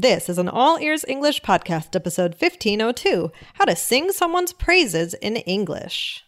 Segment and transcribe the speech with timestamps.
[0.00, 5.34] This is an All Ears English podcast, episode 1502 How to Sing Someone's Praises in
[5.38, 6.24] English.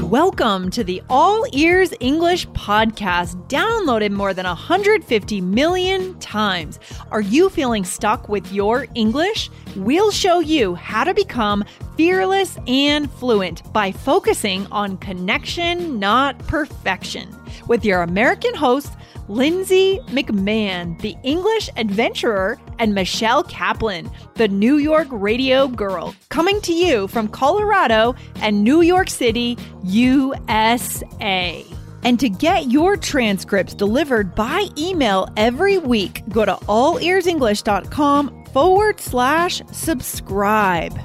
[0.00, 6.80] Welcome to the All Ears English podcast, downloaded more than 150 million times.
[7.10, 9.50] Are you feeling stuck with your English?
[9.76, 11.66] We'll show you how to become
[11.98, 17.28] fearless and fluent by focusing on connection, not perfection.
[17.66, 18.92] With your American host,
[19.26, 26.72] Lindsay McMahon, the English adventurer, and Michelle Kaplan, the New York radio girl, coming to
[26.72, 31.66] you from Colorado and New York City, USA.
[32.04, 39.60] And to get your transcripts delivered by email every week, go to allearsenglish.com forward slash
[39.72, 40.96] subscribe.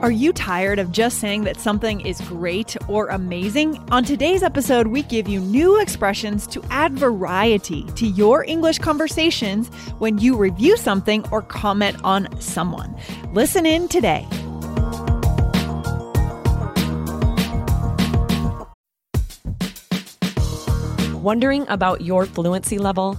[0.00, 3.84] Are you tired of just saying that something is great or amazing?
[3.90, 9.66] On today's episode, we give you new expressions to add variety to your English conversations
[9.98, 12.96] when you review something or comment on someone.
[13.32, 14.24] Listen in today.
[21.16, 23.18] Wondering about your fluency level?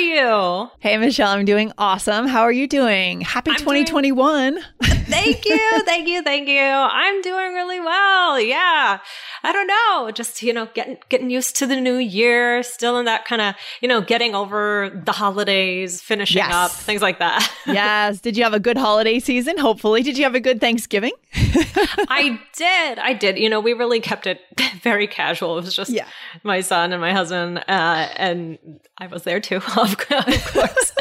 [0.00, 0.70] You?
[0.80, 2.26] Hey, Michelle, I'm doing awesome.
[2.26, 3.20] How are you doing?
[3.20, 4.58] Happy I'm doing- 2021.
[5.10, 6.60] Thank you, thank you, thank you.
[6.60, 8.40] I'm doing really well.
[8.40, 8.98] Yeah.
[9.42, 13.06] I don't know, just, you know, getting getting used to the new year, still in
[13.06, 16.52] that kind of, you know, getting over the holidays, finishing Yes.
[16.52, 17.50] up, things like that.
[17.66, 18.20] yes.
[18.20, 19.56] Did you have a good holiday season?
[19.58, 20.02] Hopefully.
[20.02, 21.12] Did you have a good Thanksgiving?
[21.34, 22.98] I did.
[22.98, 23.38] I did.
[23.38, 24.40] You know, we really kept it
[24.82, 25.58] very casual.
[25.58, 26.06] It was just Yeah.
[26.42, 28.58] my son and my husband, uh, and
[28.98, 30.92] I was there too, of of course.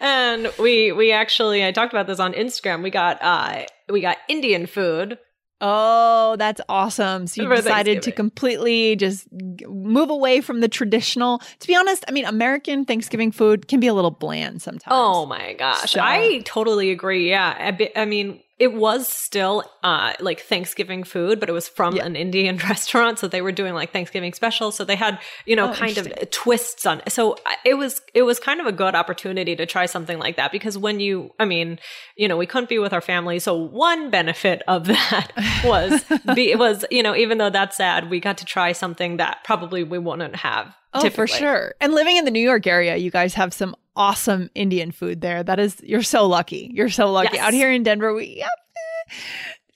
[0.00, 2.82] and we we actually I talked about this on Instagram.
[2.82, 3.51] We got uh
[3.88, 5.18] we got Indian food.
[5.64, 7.28] Oh, that's awesome.
[7.28, 9.28] So you decided to completely just
[9.68, 11.38] move away from the traditional.
[11.60, 14.90] To be honest, I mean, American Thanksgiving food can be a little bland sometimes.
[14.90, 15.92] Oh my gosh.
[15.92, 17.30] So- I totally agree.
[17.30, 17.54] Yeah.
[17.56, 21.96] I, be- I mean, it was still uh, like Thanksgiving food, but it was from
[21.96, 22.04] Yeah.
[22.04, 23.18] an Indian restaurant.
[23.18, 24.76] So they were doing like Thanksgiving specials.
[24.76, 27.12] So they had, you know, Oh, kind of twists on it.
[27.12, 30.52] So it was, it was kind of a good opportunity to try something like that
[30.52, 31.78] because when you, I mean,
[32.16, 33.38] you know, we couldn't be with our family.
[33.40, 35.28] So one benefit of that
[35.64, 36.04] was,
[36.34, 39.82] be, was, you know, even though that's sad, we got to try something that probably
[39.82, 40.74] we wouldn't have.
[40.94, 41.74] Oh, for sure.
[41.80, 45.42] And living in the New York area, you guys have some awesome Indian food there.
[45.42, 46.70] That is, you're so lucky.
[46.72, 47.36] You're so lucky.
[47.36, 47.46] Yes.
[47.46, 49.14] Out here in Denver, we, eh,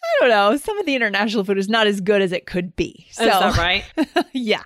[0.07, 0.57] I don't know.
[0.57, 3.07] Some of the international food is not as good as it could be.
[3.11, 3.85] So, Is that right?
[4.33, 4.63] yeah.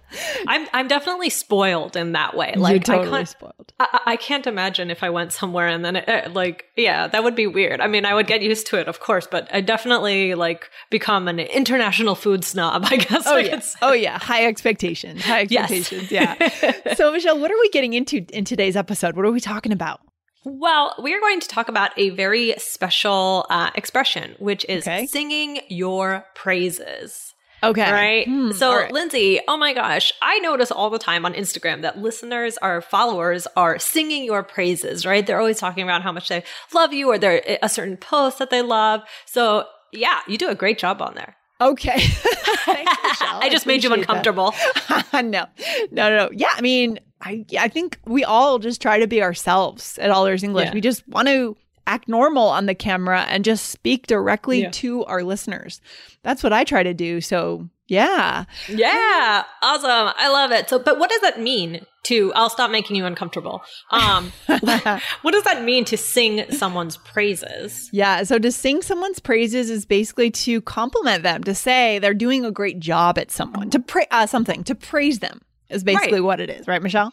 [0.46, 2.52] I'm I'm definitely spoiled in that way.
[2.54, 3.72] You're Like I can't spoiled.
[3.80, 7.24] I, I can't imagine if I went somewhere and then it, uh, like yeah that
[7.24, 7.80] would be weird.
[7.80, 11.26] I mean I would get used to it of course, but I definitely like become
[11.28, 12.84] an international food snob.
[12.90, 13.24] I guess.
[13.26, 13.58] Oh I yeah.
[13.60, 13.78] say.
[13.82, 14.18] Oh yeah.
[14.18, 15.22] High expectations.
[15.24, 15.70] High Yes.
[15.70, 16.10] expectations.
[16.12, 16.94] Yeah.
[16.94, 19.16] so Michelle, what are we getting into in today's episode?
[19.16, 20.00] What are we talking about?
[20.44, 25.06] Well, we are going to talk about a very special uh, expression, which is Okay.
[25.06, 27.34] singing your praises.
[27.62, 27.92] Okay.
[27.92, 28.26] Right.
[28.26, 28.90] Hmm, so, right.
[28.90, 33.46] Lindsay, oh my gosh, I notice all the time on Instagram that listeners, our followers,
[33.54, 35.26] are singing your praises, right?
[35.26, 38.48] They're always talking about how much they love you or they're a certain post that
[38.48, 39.02] they love.
[39.26, 41.36] So, yeah, you do a great job on there.
[41.60, 42.00] Okay.
[42.00, 42.92] Thanks.
[43.22, 44.54] I just made you uncomfortable.
[45.12, 45.46] no, no,
[45.90, 46.30] no, no.
[46.32, 50.26] Yeah, I mean, I, I think we all just try to be ourselves at All
[50.26, 50.66] Ears English.
[50.66, 50.74] Yeah.
[50.74, 51.56] We just want to
[51.86, 54.70] act normal on the camera and just speak directly Yeah.
[54.70, 55.80] to our listeners.
[56.22, 57.20] That's what I try to do.
[57.20, 58.44] So, yeah.
[58.68, 60.14] Yeah, awesome.
[60.16, 60.68] I love it.
[60.68, 63.62] So, but what does that mean to, I'll stop making you uncomfortable.
[63.90, 67.88] Um, what does that mean to sing someone's praises?
[67.92, 68.22] Yeah.
[68.22, 72.50] So to sing someone's praises is basically to compliment them, to say they're doing a
[72.50, 76.24] great job at someone, to pra- uh, something, to praise them is basically Right.
[76.26, 77.12] what it is, right, Michelle?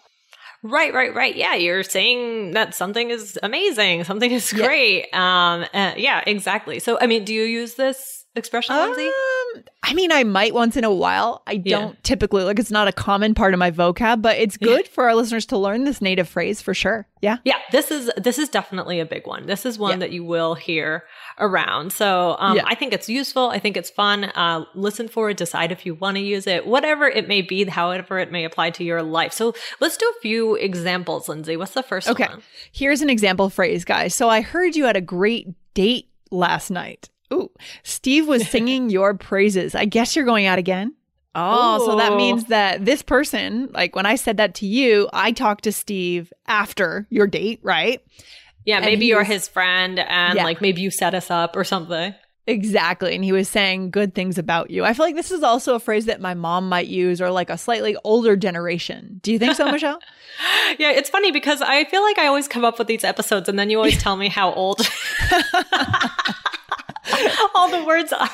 [0.63, 1.36] Right, right, right.
[1.36, 4.66] Yeah, you're saying that something is amazing, something is Yeah.
[4.66, 5.13] great.
[5.13, 6.80] Um, uh, yeah, exactly.
[6.80, 9.07] So, I mean, do you use this expression, Lindsay?
[9.07, 9.13] Um,
[9.57, 11.42] Um, I mean, I might once in a while.
[11.48, 14.88] I don't typically like it's not a common part of my vocab, but it's good
[14.88, 17.07] for our listeners to learn this native phrase for sure.
[17.22, 17.38] Yeah.
[17.45, 19.45] Yeah, this is this is definitely a big one.
[19.45, 19.98] This is one Yeah.
[20.00, 21.06] that you will hear
[21.39, 21.94] around.
[21.94, 22.63] So um, Yeah.
[22.66, 23.50] I think it's useful.
[23.50, 24.25] I think it's fun.
[24.25, 25.38] Uh, listen for it.
[25.38, 26.68] Decide if you want to use it.
[26.68, 29.31] Whatever it may be, however it may apply to your life.
[29.31, 31.56] So let's do a few examples, Lindsay.
[31.56, 32.28] What's the first Okay.
[32.28, 32.44] one?
[32.74, 34.13] Here's an example phrase, guys.
[34.13, 37.10] So I heard you had a great date last night.
[37.33, 37.51] Ooh,
[37.83, 39.75] Steve was singing your praises.
[39.75, 40.94] I guess you're going out again.
[41.35, 45.31] Oh, so that means that this person, like when I said that to you, I
[45.31, 48.01] talked to Steve after your date, right?
[48.65, 50.44] Yeah, And maybe you're was- his friend, and Yeah.
[50.45, 52.15] like maybe you set us up or something.
[52.47, 53.13] Exactly.
[53.13, 54.85] And he was saying good things about you.
[54.85, 57.50] I feel like this is also a phrase that my mom might use or like
[57.50, 59.19] a slightly older generation.
[59.21, 60.00] Do you think so, Michelle?
[60.80, 63.59] Yeah, it's funny because I feel like I always come up with these episodes, and
[63.59, 64.80] then you always tell me how old.
[67.56, 68.30] all the words are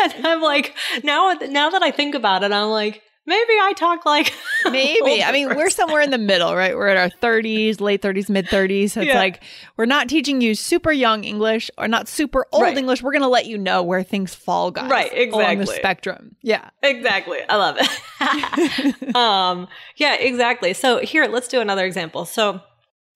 [0.00, 0.74] and i'm like
[1.04, 4.32] now now that i think about it i'm like maybe i talk like
[4.70, 5.24] Maybe.
[5.24, 6.76] I mean, we're somewhere in the middle, right?
[6.76, 8.90] We're in our 30s, late 30s, mid 30s.
[8.92, 9.18] So it's Yeah.
[9.18, 9.42] like
[9.76, 12.78] we're not teaching you super young English or not super old Right.
[12.78, 13.02] English.
[13.02, 14.88] We're going to let you know where things fall, guys.
[14.88, 15.74] Right, Along the exactly.
[15.76, 16.36] spectrum.
[16.42, 16.70] Yeah.
[16.80, 19.66] exactly i love it um
[19.96, 22.60] yeah exactly so here let's do another example so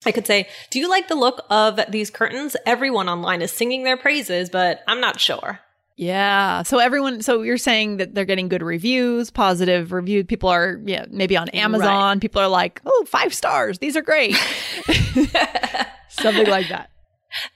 [0.05, 2.55] I could say, Do you like the look of these curtains?
[2.65, 5.59] Everyone online is singing their praises, but I'm not sure.
[5.97, 6.61] Yeah.
[6.61, 10.25] So everyone, so you're saying that they're getting good reviews, positive reviews.
[10.27, 12.19] People are, yeah, maybe on Amazon.
[12.19, 13.79] People are like, oh, five stars.
[13.79, 14.35] These are great.
[16.09, 16.91] Something like that.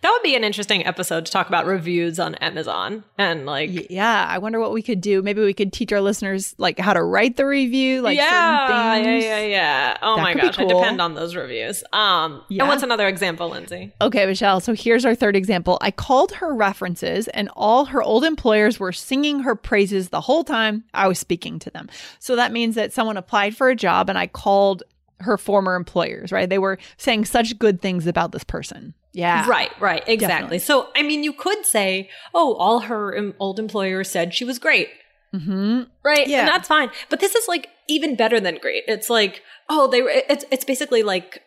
[0.01, 4.25] That would be an interesting episode to talk about reviews on Amazon and like Yeah.
[4.27, 5.21] I wonder what we could do.
[5.21, 9.03] Maybe we could teach our listeners like how to write the review, like yeah, certain
[9.05, 9.23] things.
[9.23, 9.97] yeah, yeah, yeah.
[10.01, 11.83] Oh That my gosh, I depend on those reviews.
[11.93, 12.63] Um, Yeah.
[12.63, 13.93] and what's another example, Lindsay?
[14.01, 14.59] Okay, Michelle.
[14.59, 15.77] So here's our third example.
[15.81, 20.43] I called her references, and all her old employers were singing her praises the whole
[20.43, 21.87] time I was speaking to them.
[22.19, 24.83] So that means that someone applied for a job, and I called
[25.21, 26.49] her former employers, right?
[26.49, 28.95] They were saying such good things about this person.
[29.13, 29.47] Yeah.
[29.49, 30.17] Right, right, exactly.
[30.17, 30.59] Definitely.
[30.59, 34.57] So, I mean, you could say, "Oh, all her um, old employers said she was
[34.59, 34.89] great."
[35.33, 36.39] hmm Right, Yeah.
[36.41, 36.89] and that's fine.
[37.09, 38.83] But this is like even better than great.
[38.87, 40.11] It's like, oh, they were.
[40.13, 41.41] It's it's basically like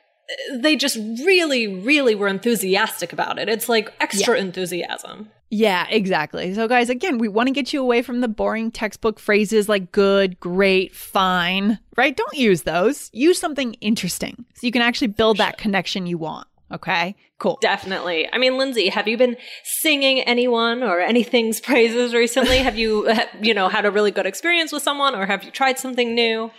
[0.54, 3.48] they just really, really were enthusiastic about it.
[3.48, 5.30] It's like extra enthusiasm.
[5.50, 6.52] Yeah, exactly.
[6.54, 9.92] So, guys, again, we want to get you away from the boring textbook phrases like
[9.92, 12.16] good, great, fine, right?
[12.16, 13.10] Don't use those.
[13.12, 16.48] Use something interesting so you can actually build that connection you want.
[16.72, 17.58] Okay, cool.
[17.60, 18.28] Definitely.
[18.32, 22.58] I mean, Lindsay, have you been singing anyone or anything's praises recently?
[22.58, 25.78] have you, you know, had a really good experience with someone, or have you tried
[25.78, 26.50] something new?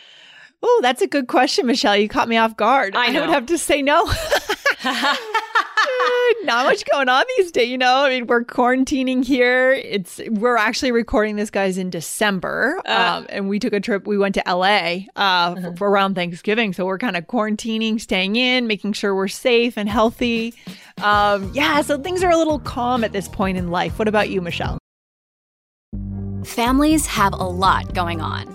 [0.63, 1.97] Oh, that's a good question, Michelle.
[1.97, 2.95] You caught me off guard.
[2.95, 3.31] I would know.
[3.31, 4.05] have to say no.
[6.43, 8.03] Not much going on these days, you know.
[8.03, 9.71] I mean, we're quarantining here.
[9.73, 13.17] It's we're actually recording this guys in December, Uh.
[13.19, 14.05] um, and we took a trip.
[14.07, 18.35] We went to LA uh, f- for around Thanksgiving, so we're kind of quarantining, staying
[18.35, 20.53] in, making sure we're safe and healthy.
[21.01, 23.97] Um, yeah, so things are a little calm at this point in life.
[23.99, 24.77] What about you, Michelle?
[26.45, 28.54] Families have a lot going on.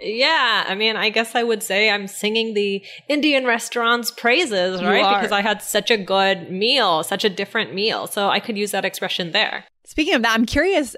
[0.00, 5.20] Yeah, I mean, I guess I would say I'm singing the Indian restaurant's praises, right?
[5.20, 8.06] Because I had such a good meal, such a different meal.
[8.06, 9.64] So I could use that expression there.
[9.90, 10.94] Speaking of that, I'm curious,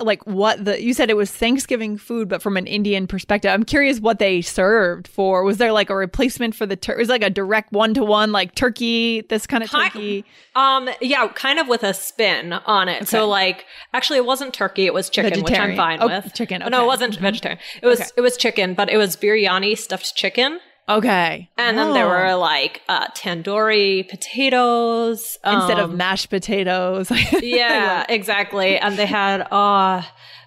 [0.00, 3.62] like what the you said it was Thanksgiving food, but from an Indian perspective, I'm
[3.62, 5.44] curious what they served for.
[5.44, 6.98] Was there like a replacement for the turkey?
[6.98, 10.24] Was like a direct one to one, like turkey, this kind of turkey?
[10.56, 13.06] Um, yeah, kind of with a spin on it.
[13.06, 16.34] So like, actually, it wasn't turkey; it was chicken, which I'm fine Oh, with.
[16.34, 17.60] chicken, Oh, No, it wasn't vegetarian.
[17.80, 18.10] It was Okay.
[18.16, 20.58] it was chicken, but it was biryani stuffed chicken,
[20.98, 22.08] Okay, and then there Oh.
[22.08, 27.10] were like uh, tandoori potatoes instead of um, mashed potatoes.
[27.42, 28.78] yeah, exactly.
[28.78, 30.02] And they had uh,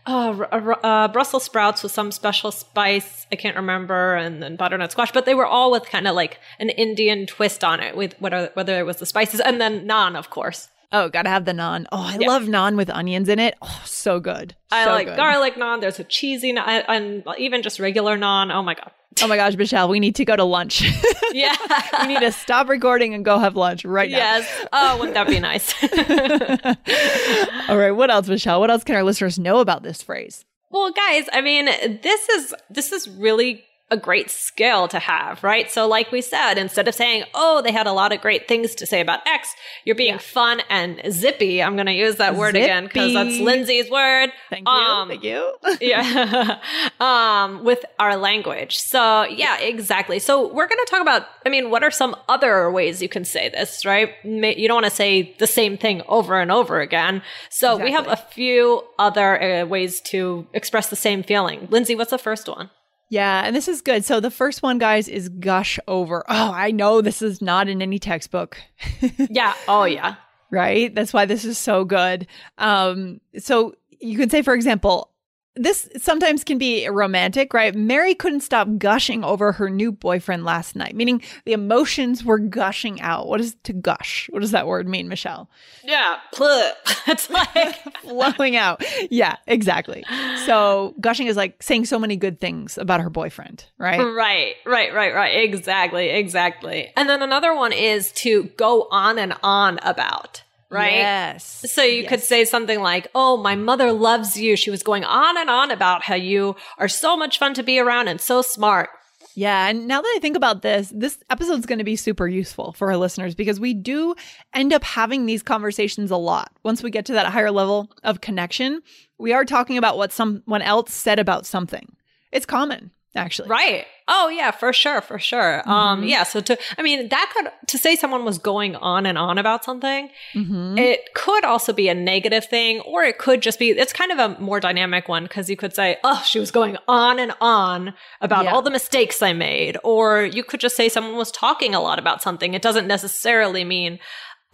[0.08, 3.26] uh, r- uh, Brussels sprouts with some special spice.
[3.32, 5.12] I can't remember, and then butternut squash.
[5.12, 8.52] But they were all with kind of like an Indian twist on it, with whether
[8.54, 10.70] whether it was the spices, and then naan, of course.
[10.92, 11.86] Oh, gotta have the naan.
[11.92, 12.28] Oh, I Yeah.
[12.28, 13.56] love naan with onions in it.
[13.62, 14.56] Oh, so good.
[14.72, 15.18] I like good.
[15.18, 15.82] garlic naan.
[15.82, 18.54] There's a cheesy naan, uh, and even just regular naan.
[18.54, 18.92] Oh my god.
[19.24, 20.84] Oh my gosh, Michelle, we need to go to lunch.
[21.34, 21.54] Yeah.
[22.02, 24.16] we need to stop recording and go have lunch right now.
[24.18, 24.66] yes.
[24.72, 25.74] Oh, wouldn't that be nice?
[27.70, 28.60] All right, what else, Michelle?
[28.62, 30.46] What else can our listeners know about this phrase?
[30.70, 35.70] Well, guys, I mean, this is this is really a great skill to have, right?
[35.70, 38.76] So, like we said, instead of saying, oh, they had a lot of great things
[38.76, 39.50] to say about X,
[39.84, 41.62] you're being fun and zippy.
[41.62, 44.32] I'm going to use that word again because that's Lindsay's word.
[44.50, 44.74] Thank you.
[44.74, 45.54] Um, Thank you.
[45.82, 46.60] yeah
[47.00, 51.70] um with our language so yeah exactly so we're going to talk about i mean
[51.70, 55.36] what are some other ways you can say this right you don't want to say
[55.40, 60.00] the same thing over and over again so we have a few other uh, ways
[60.02, 62.70] to express the same feeling lindsay what's the first one
[63.10, 64.04] Yeah, and this is good.
[64.04, 66.24] So the first one, guys, is gush over.
[66.28, 68.58] Oh, I know this is not in any textbook,
[69.30, 70.16] yeah oh yeah
[70.56, 70.94] right?
[70.94, 72.28] That's why this is so good.
[72.58, 75.12] Um, so you could say, for example,
[75.56, 77.74] this sometimes can be romantic, right?
[77.74, 83.00] Mary couldn't stop gushing over her new boyfriend last night, meaning the emotions were gushing
[83.02, 83.28] out.
[83.28, 84.28] What is to gush?
[84.32, 85.50] What does that word mean, Michelle?
[85.84, 86.72] yeah Pluh.
[87.08, 88.84] it's like Flowing out.
[89.10, 90.04] Yeah, exactly.
[90.46, 94.00] So gushing is like saying so many good things about her boyfriend, right?
[94.00, 95.44] Right, right, right, right.
[95.44, 96.92] Exactly, exactly.
[96.96, 100.94] And then another one is to go on and on about, right?
[100.94, 101.66] Yes.
[101.72, 104.56] So you could say something like, Oh, my mother loves you.
[104.56, 107.80] She was going on and on about how you are so much fun to be
[107.80, 108.90] around and so smart.
[109.36, 109.68] Yeah.
[109.68, 112.90] And now that I think about this, this episode's going to be super useful for
[112.90, 114.16] our listeners because we do
[114.54, 116.52] end up having these conversations a lot.
[116.64, 118.82] Once we get to that higher level of connection,
[119.18, 121.96] we are talking about what someone else said about something.
[122.32, 123.50] It's common, actually.
[123.50, 123.86] Right.
[124.08, 125.68] Oh yeah, for sure, for sure.
[125.68, 126.22] Um, yeah.
[126.24, 129.66] So to, I mean, that could, to say someone was going on and on about
[129.66, 134.12] something, it could also be a negative thing, or it could just be, it's kind
[134.12, 137.34] of a more dynamic one because you could say, oh, she was going on and
[137.42, 138.54] on about Yeah.
[138.54, 139.78] all the mistakes I made.
[139.84, 142.54] Or you could just say someone was talking a lot about something.
[142.54, 143.98] It doesn't necessarily mean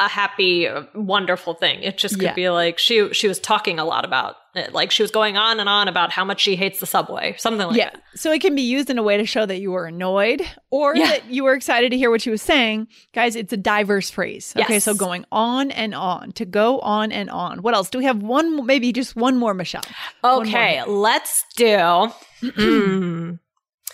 [0.04, 1.84] a happy, wonderful thing.
[1.84, 2.34] It just could Yeah.
[2.34, 4.74] be like she she was talking a lot about it.
[4.74, 7.68] Like she was going on and on about how much she hates the subway, something
[7.68, 7.92] like Yeah.
[7.92, 8.02] that.
[8.16, 10.42] So it can be used in a way to show that you were annoyed
[10.72, 11.08] or Yeah.
[11.08, 12.88] that you were excited to hear what she was saying.
[13.14, 14.54] Guys, it's a diverse phrase.
[14.58, 14.74] Okay.
[14.74, 14.84] Yes.
[14.86, 17.62] So going on and on, to go on and on.
[17.62, 17.90] What else?
[17.90, 19.84] Do we have one, maybe just one more, Michelle?
[20.22, 20.42] One more.
[20.48, 22.10] Okay, let's do.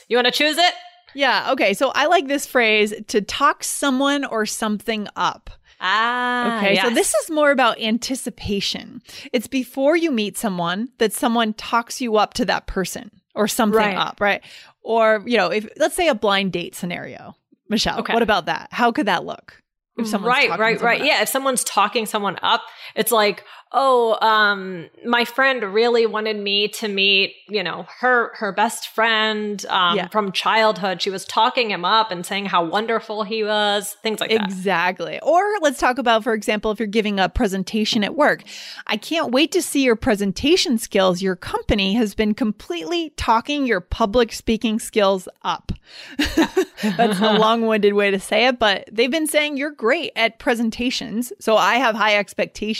[0.10, 0.74] You want to choose it?
[1.14, 1.52] Yeah.
[1.52, 1.74] Okay.
[1.74, 5.50] So I like this phrase to talk someone or something up.
[5.80, 6.76] Ah, Okay.
[6.82, 9.02] So this is more about anticipation.
[9.34, 13.78] It's before you meet someone that someone talks you up to that person or something
[13.78, 13.98] Right.
[13.98, 14.42] up, right?
[14.82, 17.36] Or, you know, if let's say a blind date scenario.
[17.70, 18.14] Michelle, Okay.
[18.14, 18.70] what about that?
[18.72, 19.62] How could that look?
[19.98, 21.02] If someone's right, right, right.
[21.02, 21.08] up?
[21.08, 22.62] Yeah, if someone's talking someone up,
[22.96, 28.54] it's like, oh, um, my friend really wanted me to meet, you know, her her
[28.54, 30.08] best friend um, Yeah.
[30.08, 31.02] from childhood.
[31.02, 34.42] She was talking him up and saying how wonderful he was, things like that.
[34.46, 35.20] Exactly.
[35.22, 38.44] Or let's talk about, for example, if you're giving a presentation at work.
[38.88, 41.22] I can't wait to see your presentation skills.
[41.22, 45.74] Your company has been completely talking your public speaking skills up.
[46.18, 50.40] That's a long winded way to say it, but they've been saying you're great at
[50.40, 51.34] presentations.
[51.40, 52.77] So I have high expectations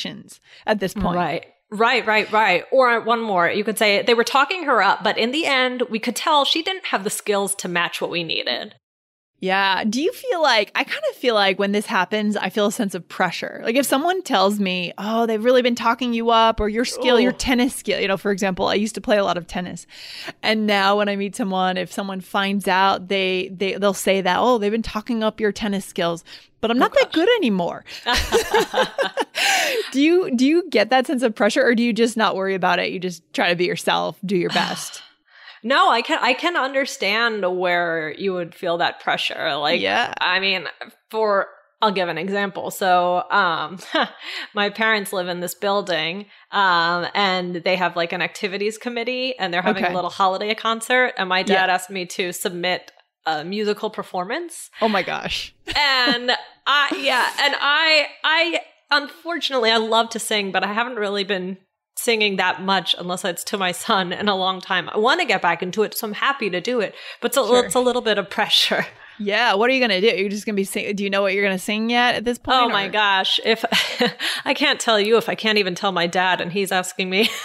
[0.66, 1.16] at this point.
[1.16, 1.46] Right.
[1.70, 2.64] Right, right, right.
[2.72, 5.84] Or one more, you could say they were talking her up, but in the end,
[5.90, 8.76] we could tell she didn't have the skills to match what we needed.
[9.40, 9.84] Yeah.
[9.84, 12.72] Do you feel like, I kind of feel like when this happens, I feel a
[12.72, 13.62] sense of pressure.
[13.64, 17.20] Like if someone tells me, oh, they've really been talking you up or your skill,
[17.20, 17.38] your Oh.
[17.38, 19.86] tennis skill, you know, for example, I used to play a lot of tennis.
[20.42, 24.38] And now when I meet someone, if someone finds out, they, they, they'll say that,
[24.40, 26.24] oh, they've been talking up your tennis skills,
[26.60, 27.86] but I'm oh not that good anymore.
[29.92, 32.56] do you, do you get that sense of pressure or do you just not worry
[32.56, 32.92] about it?
[32.92, 35.04] You just try to be yourself, do your best.
[35.68, 39.56] No, I can I can understand where you would feel that pressure.
[39.56, 40.14] Like Yeah.
[40.22, 40.68] I mean,
[41.12, 41.48] for
[41.82, 42.72] I'll give an example.
[42.72, 43.78] So, um,
[44.56, 49.54] my parents live in this building, um, and they have like an activities committee, and
[49.54, 49.94] they're having Okay.
[49.94, 51.14] a little holiday concert.
[51.20, 51.74] And my dad Yeah.
[51.76, 52.92] asked me to submit
[53.28, 55.54] a musical performance, Oh my gosh.
[55.76, 56.32] and
[56.66, 58.60] I yeah, and I I
[58.90, 61.58] unfortunately I love to sing, but I haven't really been
[61.98, 64.90] singing that much unless it's to my son in a long time.
[64.90, 67.38] I want to get back into it, so I'm happy to do it, but it's
[67.38, 67.66] a, Sure.
[67.66, 68.86] it's a little bit of pressure.
[69.20, 70.06] Yeah, what are you gonna do?
[70.16, 72.38] You're just gonna be sing- Do you know what you're gonna sing yet at this
[72.38, 72.60] point?
[72.62, 73.66] Oh my or- gosh, if
[74.46, 77.28] I can't tell you if I can't even tell my dad and he's asking me.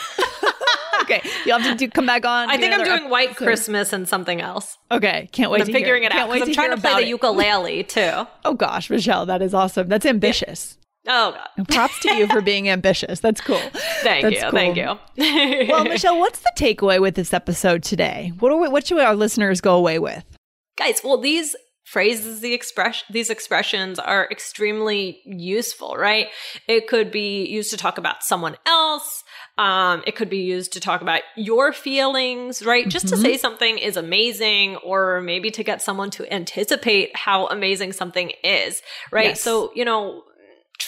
[1.03, 2.49] Okay, you'll have to do, come back on.
[2.49, 3.45] I think I'm doing White episode.
[3.45, 4.79] Christmas and something else.
[4.91, 5.61] Okay, can't wait.
[5.63, 6.11] I'm to figuring hear.
[6.11, 7.09] it Can't out wait I'm trying to play the it.
[7.09, 8.27] ukulele too.
[8.45, 9.89] Oh gosh, Michelle, that is awesome.
[9.89, 10.79] That's ambitious.
[11.07, 11.69] Oh god.
[11.69, 13.21] Props to you for being ambitious.
[13.21, 13.61] That's cool.
[14.03, 14.43] Thank That's you.
[14.43, 14.51] cool.
[14.51, 14.99] Thank you.
[15.73, 18.33] Well, Michelle, what's the takeaway with this episode today?
[18.39, 20.25] What are we, what should our listeners go away with?
[20.77, 21.55] Guys, well, these
[21.85, 26.29] phrases the express these expressions are extremely useful right
[26.69, 29.25] it could be used to talk about someone else
[29.59, 32.91] um, it could be used to talk about your feelings right mm-hmm.
[32.91, 33.25] just to mm-hmm.
[33.25, 38.81] say something is amazing or maybe to get someone to anticipate how amazing something is
[39.11, 39.43] right yes.
[39.43, 40.23] so you know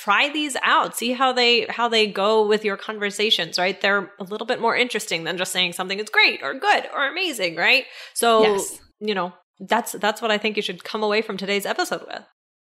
[0.04, 4.24] try these out see how they how they go with your conversations right they're a
[4.24, 7.84] little bit more interesting than just saying something is great or good or amazing right
[8.12, 8.80] so yes.
[9.00, 12.22] you know that's that's what I think you should come away from today's episode with.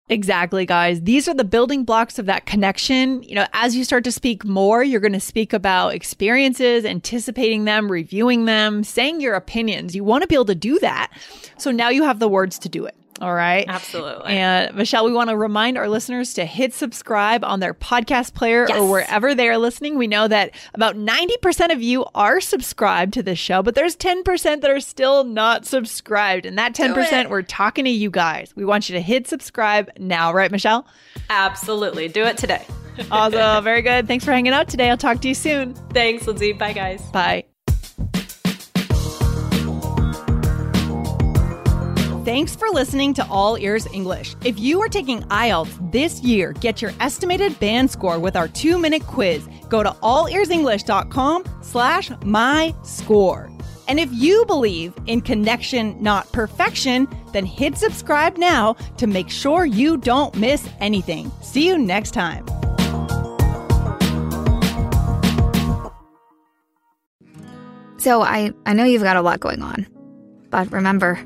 [0.10, 1.02] Exactly, guys.
[1.02, 3.24] These are the building blocks of that connection.
[3.24, 7.64] You know, as you start to speak more, you're going to speak about experiences, anticipating
[7.64, 9.96] them, reviewing them, saying your opinions.
[9.96, 11.12] You want to be able to do that.
[11.58, 12.96] So now you have the words to do it.
[13.22, 13.66] All right.
[13.68, 14.34] Absolutely.
[14.34, 18.66] And Michelle, we want to remind our listeners to hit subscribe on their podcast player
[18.68, 18.76] yes.
[18.76, 19.96] or wherever they are listening.
[19.96, 24.62] We know that about 90% of you are subscribed to this show, but there's 10%
[24.62, 26.48] that are still not subscribed.
[26.48, 28.56] And that 10%, we're talking to you guys.
[28.56, 30.88] We want you to hit subscribe now, right, Michelle?
[31.30, 32.08] Absolutely.
[32.08, 32.66] Do it today.
[33.12, 33.64] awesome.
[33.64, 34.08] Very good.
[34.08, 34.90] Thanks for hanging out today.
[34.90, 35.76] I'll talk to you soon.
[35.94, 36.54] Thanks, Lindsay.
[36.54, 37.04] Bye, guys.
[37.12, 37.51] Bye.
[42.24, 44.36] Thanks for listening to All Ears English.
[44.46, 49.08] If you are taking IELTS this year, get your estimated band score with our two-minute
[49.08, 49.50] quiz.
[49.70, 53.52] Go to allearsenglish.com slash my score.
[53.88, 59.66] And if you believe in connection, not perfection, then hit subscribe now to make sure
[59.66, 61.32] you don't miss anything.
[61.42, 62.46] See you next time.
[67.98, 69.88] So I, I know you've got a lot going on.
[70.52, 71.26] But remember,